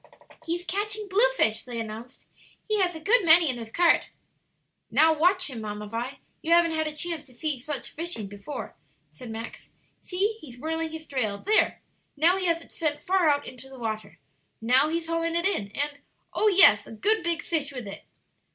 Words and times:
"He's 0.47 0.65
catching 0.65 1.07
blue 1.09 1.29
fish," 1.37 1.61
they 1.61 1.79
announced; 1.79 2.25
"he 2.67 2.79
has 2.81 2.95
a 2.95 2.99
good 2.99 3.23
many 3.23 3.47
in 3.51 3.59
his 3.59 3.71
cart." 3.71 4.09
"Now, 4.89 5.13
watch 5.13 5.47
him, 5.47 5.61
Mamma 5.61 5.85
Vi; 5.85 6.17
you 6.41 6.51
haven't 6.53 6.71
had 6.73 6.87
a 6.87 6.95
chance 6.95 7.23
to 7.25 7.35
see 7.35 7.53
just 7.53 7.67
such 7.67 7.91
fishing 7.91 8.25
before," 8.25 8.75
said 9.11 9.29
Max. 9.29 9.69
"See, 10.01 10.39
he's 10.41 10.57
whirling 10.57 10.89
his 10.91 11.05
drail; 11.07 11.45
there! 11.45 11.83
now 12.17 12.37
he 12.37 12.47
has 12.47 12.61
sent 12.73 12.95
it 12.95 13.03
far 13.03 13.29
out 13.29 13.45
into 13.45 13.69
the 13.69 13.77
water. 13.77 14.17
Now 14.59 14.89
he's 14.89 15.05
hauling 15.05 15.35
it 15.35 15.45
in, 15.45 15.67
and 15.75 15.99
oh 16.33 16.47
yes, 16.47 16.87
a 16.87 16.91
good 16.93 17.21
big 17.21 17.43
fish 17.43 17.71
with 17.71 17.85
it." 17.85 18.05